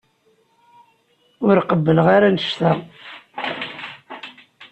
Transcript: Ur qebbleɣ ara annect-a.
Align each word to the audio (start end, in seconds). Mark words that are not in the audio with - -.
Ur 1.47 1.57
qebbleɣ 1.69 2.07
ara 2.15 2.25
annect-a. 2.29 2.71